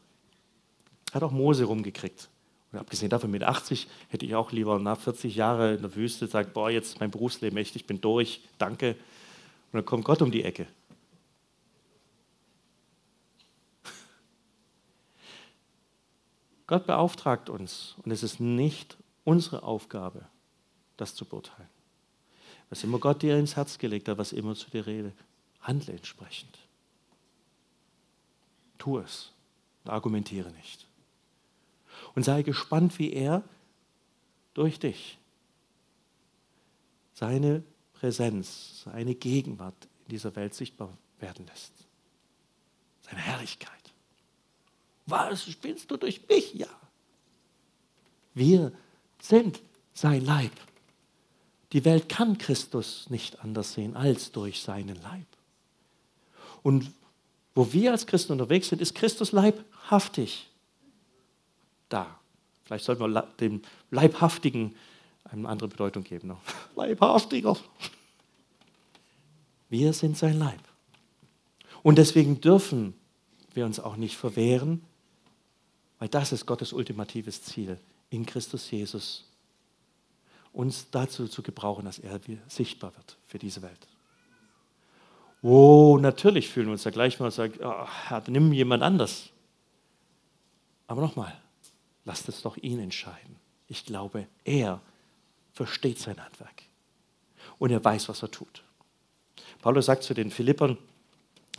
[1.12, 2.30] Hat auch Mose rumgekriegt.
[2.72, 6.26] Und abgesehen davon, mit 80 hätte ich auch lieber nach 40 Jahren in der Wüste
[6.26, 8.92] gesagt, boah, jetzt ist mein Berufsleben echt, ich bin durch, danke.
[8.92, 10.68] Und dann kommt Gott um die Ecke.
[16.68, 20.26] Gott beauftragt uns und es ist nicht unsere Aufgabe,
[20.98, 21.70] das zu beurteilen.
[22.70, 25.14] Was immer Gott dir ins Herz gelegt hat, was immer zu dir rede,
[25.62, 26.58] handle entsprechend.
[28.78, 29.32] Tu es
[29.86, 30.87] und argumentiere nicht
[32.18, 33.44] und sei gespannt, wie er
[34.56, 35.20] durch dich
[37.14, 37.62] seine
[37.94, 41.74] Präsenz, seine Gegenwart in dieser Welt sichtbar werden lässt.
[43.02, 43.70] Seine Herrlichkeit.
[45.06, 46.56] Was spielst du durch mich?
[46.56, 46.66] Ja.
[48.34, 48.72] Wir
[49.22, 49.62] sind
[49.94, 50.54] sein Leib.
[51.72, 55.28] Die Welt kann Christus nicht anders sehen als durch seinen Leib.
[56.64, 56.92] Und
[57.54, 60.50] wo wir als Christen unterwegs sind, ist Christus leibhaftig
[61.90, 62.20] da.
[62.64, 64.76] Vielleicht sollten wir dem Leibhaftigen
[65.24, 66.36] eine andere Bedeutung geben.
[66.76, 67.56] Leibhaftiger.
[69.70, 70.62] Wir sind sein Leib.
[71.84, 72.94] Und deswegen dürfen
[73.54, 74.82] wir uns auch nicht verwehren,
[76.00, 79.26] weil das ist Gottes ultimatives Ziel in Christus Jesus,
[80.54, 83.88] uns dazu zu gebrauchen, dass er sichtbar wird für diese Welt.
[85.42, 89.30] Oh, natürlich fühlen wir uns da gleich mal und sagen, oh, Herr, nimm jemand anders.
[90.88, 91.38] Aber nochmal,
[92.08, 93.36] Lasst es doch ihn entscheiden.
[93.68, 94.80] Ich glaube, er
[95.52, 96.64] versteht sein Handwerk.
[97.60, 98.64] Und er weiß, was er tut.
[99.62, 100.78] Paulus sagt zu den Philippern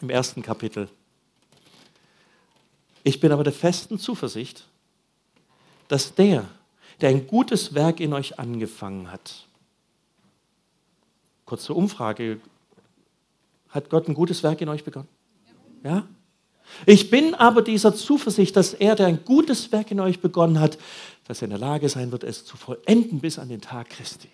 [0.01, 0.89] im ersten Kapitel,
[3.05, 4.67] ich bin aber der festen Zuversicht,
[5.89, 6.49] dass der,
[7.03, 9.47] der ein gutes Werk in euch angefangen hat,
[11.45, 12.41] kurze Umfrage,
[13.69, 15.09] hat Gott ein gutes Werk in euch begonnen?
[15.85, 16.09] Ja?
[16.87, 20.79] Ich bin aber dieser Zuversicht, dass er, der ein gutes Werk in euch begonnen hat,
[21.25, 24.31] dass er in der Lage sein wird, es zu vollenden bis an den Tag Christi.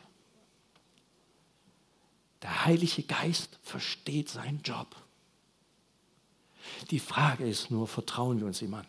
[2.42, 4.94] Der Heilige Geist versteht seinen Job.
[6.90, 8.87] Die Frage ist nur, vertrauen wir uns ihm an?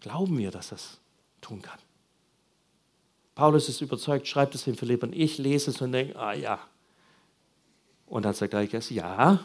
[0.00, 0.98] Glauben wir, dass er es
[1.40, 1.78] tun kann?
[3.34, 6.58] Paulus ist überzeugt, schreibt es den Philippern, ich lese es und denke, ah ja.
[8.06, 9.44] Und dann sagt Geist, ja,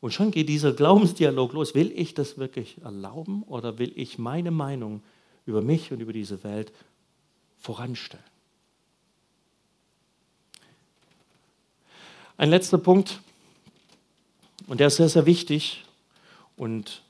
[0.00, 1.74] und schon geht dieser Glaubensdialog los.
[1.74, 5.02] Will ich das wirklich erlauben oder will ich meine Meinung
[5.44, 6.72] über mich und über diese Welt
[7.58, 8.24] voranstellen?
[12.36, 13.20] Ein letzter Punkt.
[14.68, 15.84] und der ist sehr, sehr wichtig.
[16.56, 17.02] Und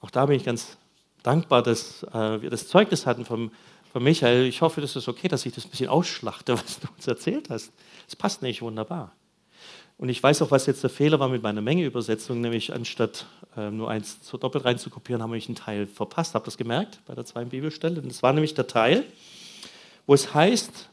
[0.00, 0.76] auch da bin ich ganz
[1.22, 3.52] dankbar, dass äh, wir das Zeugnis hatten vom,
[3.92, 4.46] von Michael.
[4.46, 7.50] Ich hoffe, das ist okay, dass ich das ein bisschen ausschlachte, was du uns erzählt
[7.50, 7.72] hast.
[8.08, 9.12] Es passt nicht wunderbar.
[10.00, 13.70] Und ich weiß auch, was jetzt der Fehler war mit meiner Menge-Übersetzung, nämlich anstatt äh,
[13.70, 16.34] nur eins so doppelt reinzukopieren, haben wir einen Teil verpasst.
[16.34, 18.00] Habt ihr das gemerkt bei der zweiten Bibelstelle?
[18.00, 19.04] Das war nämlich der Teil,
[20.06, 20.88] wo es heißt,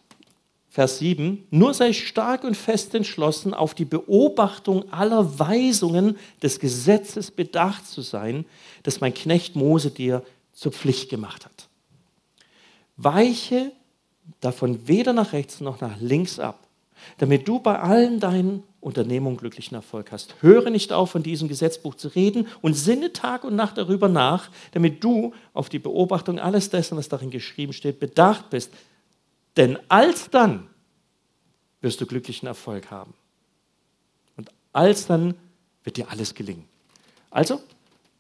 [0.67, 7.31] Vers 7, nur sei stark und fest entschlossen, auf die Beobachtung aller Weisungen des Gesetzes
[7.31, 8.45] bedacht zu sein,
[8.83, 11.69] das mein Knecht Mose dir zur Pflicht gemacht hat.
[12.97, 13.71] Weiche
[14.41, 16.66] davon weder nach rechts noch nach links ab,
[17.17, 20.35] damit du bei allen deinen Unternehmungen glücklichen Erfolg hast.
[20.41, 24.49] Höre nicht auf, von diesem Gesetzbuch zu reden und sinne Tag und Nacht darüber nach,
[24.71, 28.71] damit du auf die Beobachtung alles dessen, was darin geschrieben steht, bedacht bist.
[29.57, 30.67] Denn alsdann
[31.81, 33.13] wirst du glücklichen Erfolg haben.
[34.37, 35.35] Und alsdann
[35.83, 36.65] wird dir alles gelingen.
[37.31, 37.61] Also,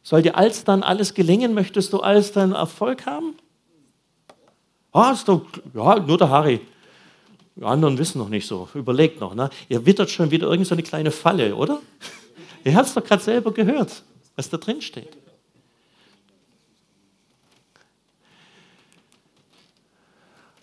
[0.03, 1.53] soll dir alsdann alles gelingen?
[1.53, 3.35] Möchtest du alsdann Erfolg haben?
[4.91, 6.61] Ah, ist doch, ja, nur der Harry.
[7.57, 8.69] Die anderen wissen noch nicht so.
[8.75, 9.33] Überlegt noch.
[9.33, 9.49] Ne?
[9.67, 11.81] Ihr wittert schon wieder irgendeine so kleine Falle, oder?
[12.63, 14.03] Ihr habt es doch gerade selber gehört,
[14.35, 15.17] was da drin steht.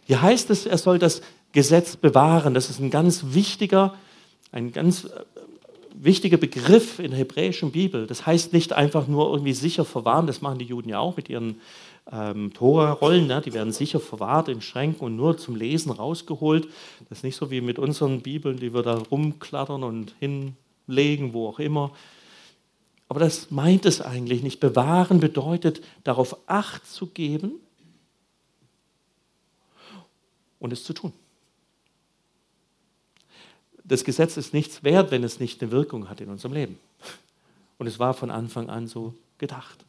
[0.06, 2.54] Hier heißt es, er soll das Gesetz bewahren.
[2.54, 3.94] Das ist ein ganz wichtiger,
[4.52, 5.08] ein ganz äh,
[5.94, 8.06] wichtiger Begriff in der hebräischen Bibel.
[8.06, 11.28] Das heißt nicht einfach nur irgendwie sicher verwahren, das machen die Juden ja auch mit
[11.28, 11.60] ihren
[12.10, 13.40] ähm, Tora-Rollen, ne?
[13.40, 16.68] die werden sicher verwahrt in Schränken und nur zum Lesen rausgeholt.
[17.08, 21.48] Das ist nicht so wie mit unseren Bibeln, die wir da rumklattern und hinlegen, wo
[21.48, 21.92] auch immer.
[23.08, 24.60] Aber das meint es eigentlich nicht.
[24.60, 27.52] Bewahren bedeutet, darauf Acht zu geben
[30.58, 31.12] und es zu tun.
[33.84, 36.78] Das Gesetz ist nichts wert, wenn es nicht eine Wirkung hat in unserem Leben.
[37.76, 39.84] Und es war von Anfang an so gedacht.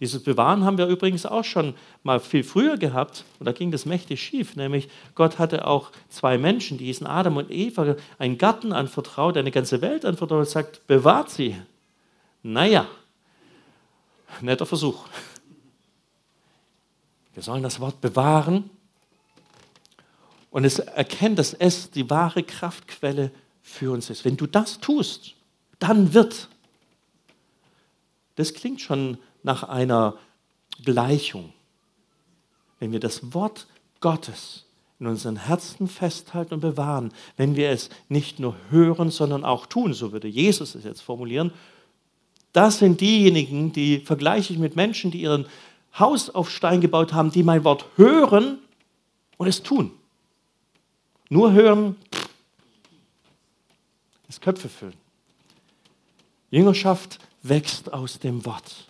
[0.00, 3.84] Dieses Bewahren haben wir übrigens auch schon mal viel früher gehabt und da ging das
[3.84, 4.54] mächtig schief.
[4.54, 9.50] Nämlich Gott hatte auch zwei Menschen, die hießen Adam und Eva, einen Garten anvertraut, eine
[9.50, 11.56] ganze Welt anvertraut und sagt, bewahrt sie.
[12.44, 12.86] Naja,
[14.40, 15.06] netter Versuch.
[17.34, 18.70] Wir sollen das Wort bewahren
[20.50, 23.32] und es erkennen, dass es die wahre Kraftquelle
[23.62, 24.24] für uns ist.
[24.24, 25.34] Wenn du das tust,
[25.80, 26.48] dann wird.
[28.36, 30.14] Das klingt schon nach einer
[30.84, 31.52] Gleichung.
[32.78, 33.66] Wenn wir das Wort
[34.00, 34.64] Gottes
[35.00, 39.94] in unseren Herzen festhalten und bewahren, wenn wir es nicht nur hören, sondern auch tun,
[39.94, 41.52] so würde Jesus es jetzt formulieren,
[42.52, 45.46] das sind diejenigen, die vergleiche ich mit Menschen, die ihren
[45.98, 48.58] Haus auf Stein gebaut haben, die mein Wort hören
[49.36, 49.92] und es tun.
[51.28, 51.96] Nur hören,
[54.26, 54.94] das Köpfe füllen.
[56.50, 58.87] Jüngerschaft wächst aus dem Wort.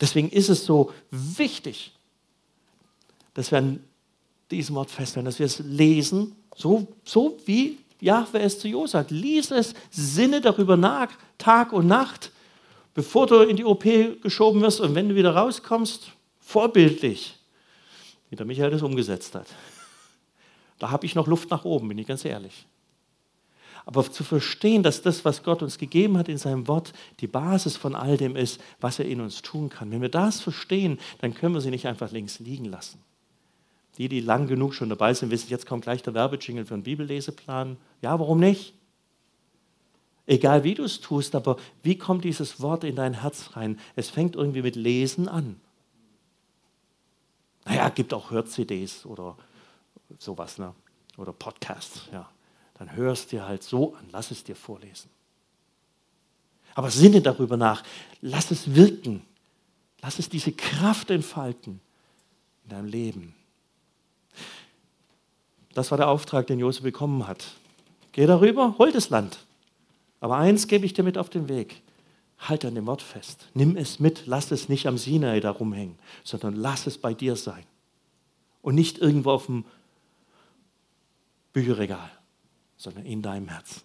[0.00, 1.92] Deswegen ist es so wichtig,
[3.34, 3.80] dass wir an
[4.50, 9.10] diesem Wort festhalten, dass wir es lesen, so, so wie Jahwe es zu Jo sagt.
[9.10, 12.32] Lies es, sinne darüber nach, Tag und Nacht,
[12.94, 13.84] bevor du in die OP
[14.22, 17.36] geschoben wirst und wenn du wieder rauskommst, vorbildlich,
[18.30, 19.46] wie der Michael das umgesetzt hat.
[20.78, 22.66] Da habe ich noch Luft nach oben, bin ich ganz ehrlich.
[23.88, 27.78] Aber zu verstehen, dass das, was Gott uns gegeben hat in seinem Wort, die Basis
[27.78, 29.90] von all dem ist, was er in uns tun kann.
[29.90, 33.00] Wenn wir das verstehen, dann können wir sie nicht einfach links liegen lassen.
[33.96, 36.82] Die, die lang genug schon dabei sind, wissen, jetzt kommt gleich der Werbejingle für einen
[36.82, 37.78] Bibelleseplan.
[38.02, 38.74] Ja, warum nicht?
[40.26, 43.80] Egal wie du es tust, aber wie kommt dieses Wort in dein Herz rein?
[43.96, 45.58] Es fängt irgendwie mit Lesen an.
[47.64, 49.38] Naja, gibt auch Hör-CDs oder
[50.18, 50.74] sowas, ne?
[51.16, 52.28] oder Podcasts, ja
[52.78, 55.10] dann hör es dir halt so an, lass es dir vorlesen.
[56.74, 57.82] Aber sinne darüber nach,
[58.20, 59.22] lass es wirken,
[60.00, 61.80] lass es diese Kraft entfalten
[62.64, 63.34] in deinem Leben.
[65.74, 67.46] Das war der Auftrag, den Josef bekommen hat.
[68.12, 69.38] Geh darüber, hol das Land.
[70.20, 71.82] Aber eins gebe ich dir mit auf den Weg.
[72.38, 73.48] Halt an dem Wort fest.
[73.54, 74.26] Nimm es mit.
[74.26, 77.64] Lass es nicht am Sinai da rumhängen, sondern lass es bei dir sein.
[78.62, 79.64] Und nicht irgendwo auf dem
[81.52, 82.17] Bücherregal
[82.78, 83.82] sondern in deinem Herzen.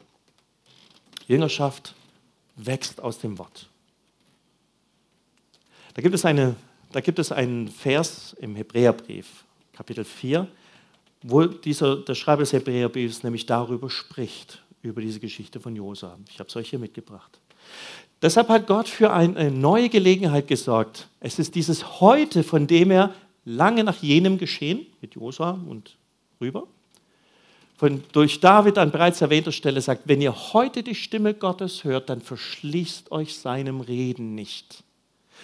[1.27, 1.95] Jüngerschaft
[2.55, 3.69] wächst aus dem Wort.
[5.95, 6.55] Da gibt es, eine,
[6.91, 10.47] da gibt es einen Vers im Hebräerbrief, Kapitel 4,
[11.23, 16.17] wo dieser, der Schreiber des Hebräerbriefs nämlich darüber spricht, über diese Geschichte von Josua.
[16.29, 17.39] Ich habe es euch hier mitgebracht.
[18.21, 21.09] Deshalb hat Gott für eine neue Gelegenheit gesorgt.
[21.19, 23.13] Es ist dieses Heute, von dem er
[23.45, 25.97] lange nach jenem geschehen, mit Josua und
[26.39, 26.67] rüber,
[27.75, 32.09] von, durch David an bereits erwähnter Stelle sagt, wenn ihr heute die Stimme Gottes hört,
[32.09, 34.83] dann verschließt euch seinem Reden nicht.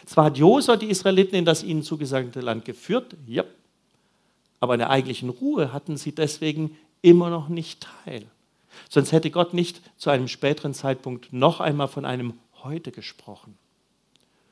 [0.05, 3.43] Zwar hat Josua die Israeliten in das ihnen zugesagte Land geführt, ja,
[4.59, 8.25] aber in der eigentlichen Ruhe hatten sie deswegen immer noch nicht teil.
[8.89, 13.57] Sonst hätte Gott nicht zu einem späteren Zeitpunkt noch einmal von einem Heute gesprochen.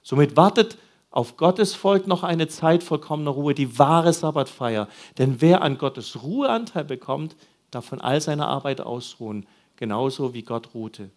[0.02, 0.78] Somit wartet
[1.12, 4.88] auf Gottes Volk noch eine Zeit vollkommener Ruhe, die wahre Sabbatfeier.
[5.18, 7.36] Denn wer an Gottes Ruheanteil bekommt,
[7.72, 11.10] darf von all seiner Arbeit ausruhen, genauso wie Gott ruhte,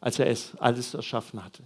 [0.00, 1.64] als er es alles erschaffen hatte.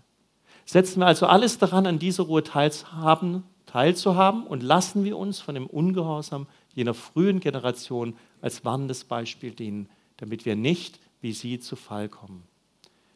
[0.65, 5.55] Setzen wir also alles daran, an dieser Ruhe teilzuhaben, teilzuhaben und lassen wir uns von
[5.55, 11.77] dem Ungehorsam jener frühen Generation als warnendes Beispiel dienen, damit wir nicht wie sie zu
[11.77, 12.45] Fall kommen.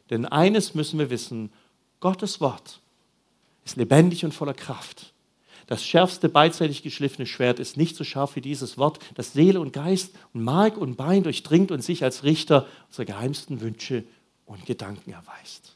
[0.09, 1.51] Denn eines müssen wir wissen,
[1.99, 2.79] Gottes Wort
[3.65, 5.13] ist lebendig und voller Kraft.
[5.67, 9.73] Das schärfste beidseitig geschliffene Schwert ist nicht so scharf wie dieses Wort, das Seele und
[9.73, 14.05] Geist und Mark und Bein durchdringt und sich als Richter unserer geheimsten Wünsche
[14.45, 15.75] und Gedanken erweist.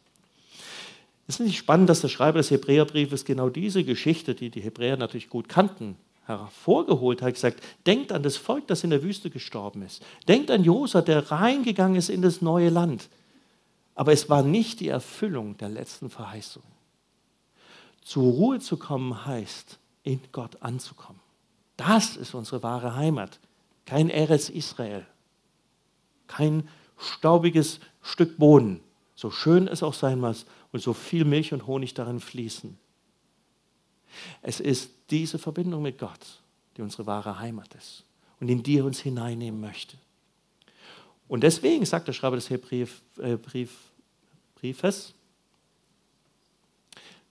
[1.28, 4.98] Es ist nicht spannend, dass der Schreiber des Hebräerbriefes genau diese Geschichte, die die Hebräer
[4.98, 9.82] natürlich gut kannten, hervorgeholt hat, gesagt, denkt an das Volk, das in der Wüste gestorben
[9.82, 10.04] ist.
[10.28, 13.10] Denkt an Josa, der reingegangen ist in das neue Land.
[13.96, 16.64] Aber es war nicht die Erfüllung der letzten Verheißung.
[18.02, 21.20] Zur Ruhe zu kommen heißt, in Gott anzukommen.
[21.78, 23.40] Das ist unsere wahre Heimat.
[23.86, 25.06] Kein Eretz Israel.
[26.28, 28.80] Kein staubiges Stück Boden,
[29.16, 32.78] so schön es auch sein muss und so viel Milch und Honig darin fließen.
[34.42, 36.42] Es ist diese Verbindung mit Gott,
[36.78, 38.04] die unsere wahre Heimat ist
[38.40, 39.98] und in die er uns hineinnehmen möchte.
[41.28, 45.14] Und deswegen sagt der Schreiber des Hebräerbriefes, äh, Brief,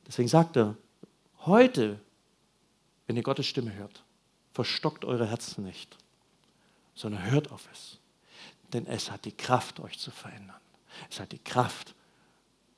[0.07, 0.77] deswegen sagt er,
[1.45, 2.01] heute,
[3.11, 4.05] wenn ihr Gottes Stimme hört,
[4.53, 5.97] verstockt eure Herzen nicht,
[6.95, 7.99] sondern hört auf es.
[8.73, 10.61] Denn es hat die Kraft, euch zu verändern.
[11.11, 11.97] Es hat die Kraft,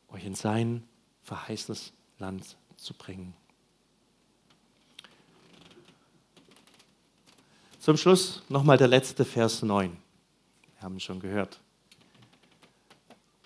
[0.09, 0.88] euch in sein
[1.21, 3.35] verheißenes Land zu bringen.
[7.79, 9.90] Zum Schluss nochmal der letzte Vers 9.
[9.90, 11.61] Wir haben es schon gehört.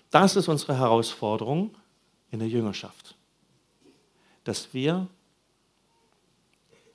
[0.09, 1.75] Das ist unsere Herausforderung
[2.31, 3.13] in der Jüngerschaft,
[4.45, 5.09] dass wir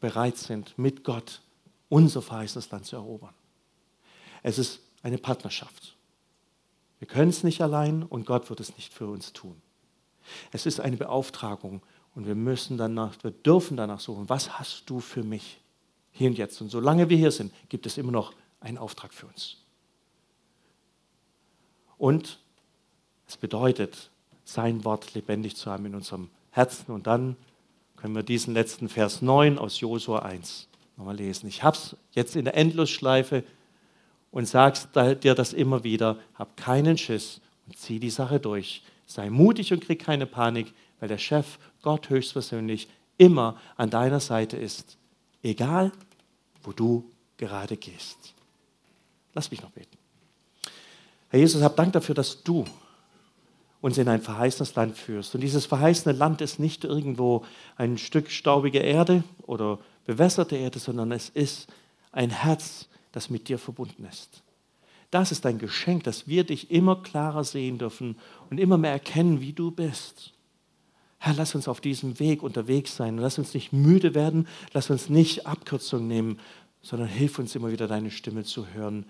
[0.03, 1.41] bereit sind, mit Gott
[1.89, 3.33] unser verheißenes Land zu erobern.
[4.43, 5.97] Es ist eine Partnerschaft.
[6.99, 9.57] Wir können es nicht allein und Gott wird es nicht für uns tun.
[10.51, 11.83] Es ist eine Beauftragung
[12.15, 15.61] und wir müssen danach, wir dürfen danach suchen, was hast du für mich?
[16.11, 16.61] Hier und jetzt.
[16.61, 19.57] Und solange wir hier sind, gibt es immer noch einen Auftrag für uns.
[21.97, 22.39] Und
[23.29, 24.11] es bedeutet,
[24.45, 26.93] sein Wort lebendig zu haben in unserem Herzen.
[26.93, 27.37] Und dann
[28.03, 31.47] können wir diesen letzten Vers 9 aus Josua 1 nochmal lesen.
[31.47, 33.45] Ich habe es jetzt in der Endlosschleife
[34.33, 36.19] und sagst dir das immer wieder.
[36.35, 38.83] Hab keinen Schiss und zieh die Sache durch.
[39.07, 42.89] Sei mutig und krieg keine Panik, weil der Chef, Gott höchstpersönlich,
[43.19, 44.99] immer an deiner Seite ist
[45.45, 45.93] egal
[46.65, 48.35] wo du gerade gehst.
[49.33, 49.97] Lass mich noch beten.
[51.29, 52.65] Herr Jesus, hab Dank dafür, dass du
[53.83, 55.35] uns in ein verheißenes Land führst.
[55.35, 57.45] Und dieses verheißene Land ist nicht irgendwo
[57.77, 61.67] ein Stück staubige Erde oder bewässerte Erde, sondern es ist
[62.13, 64.43] ein Herz, das mit dir verbunden ist.
[65.11, 68.17] Das ist ein Geschenk, dass wir dich immer klarer sehen dürfen
[68.51, 70.33] und immer mehr erkennen, wie du bist.
[71.19, 73.19] Herr, lass uns auf diesem Weg unterwegs sein.
[73.19, 74.47] Lass uns nicht müde werden.
[74.73, 76.39] Lass uns nicht Abkürzungen nehmen,
[76.83, 79.07] sondern hilf uns immer wieder deine Stimme zu hören.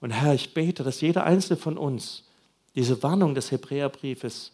[0.00, 2.24] Und Herr, ich bete, dass jeder einzelne von uns
[2.74, 4.52] diese Warnung des Hebräerbriefes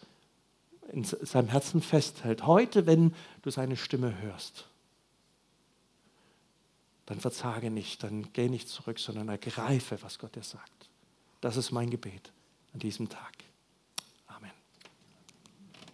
[0.93, 2.47] in seinem Herzen festhält.
[2.47, 4.67] Heute, wenn du seine Stimme hörst,
[7.07, 10.89] dann verzage nicht, dann geh nicht zurück, sondern ergreife, was Gott dir sagt.
[11.41, 12.33] Das ist mein Gebet
[12.73, 13.33] an diesem Tag.